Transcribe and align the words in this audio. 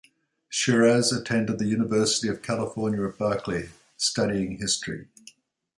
Shiras 0.51 1.15
attended 1.15 1.59
the 1.59 1.67
University 1.67 2.27
of 2.27 2.41
California 2.41 3.07
at 3.07 3.19
Berkeley, 3.19 3.69
studying 3.97 4.57
history. 4.57 5.09